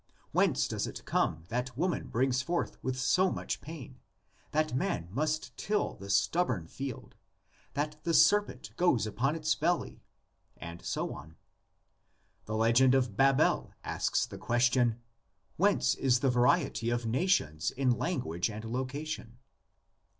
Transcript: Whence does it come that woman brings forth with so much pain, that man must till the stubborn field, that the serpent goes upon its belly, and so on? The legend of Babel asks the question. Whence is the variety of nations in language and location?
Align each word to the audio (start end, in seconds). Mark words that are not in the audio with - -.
Whence 0.31 0.67
does 0.67 0.87
it 0.87 1.05
come 1.05 1.43
that 1.49 1.77
woman 1.77 2.07
brings 2.07 2.41
forth 2.41 2.83
with 2.83 2.99
so 2.99 3.29
much 3.31 3.61
pain, 3.61 3.99
that 4.49 4.73
man 4.73 5.07
must 5.11 5.55
till 5.57 5.93
the 5.93 6.09
stubborn 6.09 6.65
field, 6.65 7.13
that 7.75 8.03
the 8.03 8.15
serpent 8.15 8.71
goes 8.77 9.05
upon 9.05 9.35
its 9.35 9.53
belly, 9.53 10.01
and 10.57 10.83
so 10.83 11.13
on? 11.13 11.35
The 12.45 12.55
legend 12.57 12.95
of 12.95 13.15
Babel 13.15 13.75
asks 13.83 14.25
the 14.25 14.39
question. 14.39 14.99
Whence 15.57 15.93
is 15.93 16.21
the 16.21 16.31
variety 16.31 16.89
of 16.89 17.05
nations 17.05 17.69
in 17.69 17.91
language 17.91 18.49
and 18.49 18.65
location? 18.65 19.37